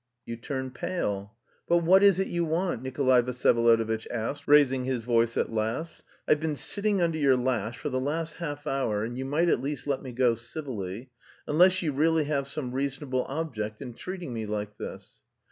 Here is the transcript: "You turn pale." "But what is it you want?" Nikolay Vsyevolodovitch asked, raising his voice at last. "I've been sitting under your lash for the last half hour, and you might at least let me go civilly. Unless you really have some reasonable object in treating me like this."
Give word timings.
"You 0.25 0.35
turn 0.35 0.71
pale." 0.71 1.35
"But 1.67 1.83
what 1.83 2.01
is 2.01 2.19
it 2.19 2.25
you 2.25 2.43
want?" 2.43 2.81
Nikolay 2.81 3.21
Vsyevolodovitch 3.21 4.07
asked, 4.09 4.47
raising 4.47 4.83
his 4.85 5.01
voice 5.01 5.37
at 5.37 5.51
last. 5.51 6.01
"I've 6.27 6.39
been 6.39 6.55
sitting 6.55 7.03
under 7.03 7.19
your 7.19 7.37
lash 7.37 7.77
for 7.77 7.89
the 7.89 7.99
last 7.99 8.37
half 8.37 8.65
hour, 8.65 9.03
and 9.03 9.15
you 9.15 9.25
might 9.25 9.47
at 9.47 9.61
least 9.61 9.85
let 9.85 10.01
me 10.01 10.11
go 10.11 10.33
civilly. 10.33 11.11
Unless 11.45 11.83
you 11.83 11.91
really 11.91 12.23
have 12.23 12.47
some 12.47 12.71
reasonable 12.73 13.25
object 13.25 13.79
in 13.79 13.93
treating 13.93 14.33
me 14.33 14.47
like 14.47 14.75
this." 14.79 15.21